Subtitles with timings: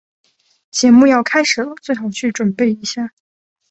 [0.71, 3.13] 节目要开始了，最好去准备一下。